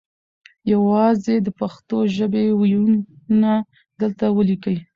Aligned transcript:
یوازې 0.73 1.35
د 1.45 1.47
پښتو 1.59 1.97
ژبې 2.17 2.43
وییونه 2.59 3.51
دلته 4.01 4.25
وليکئ 4.37 4.77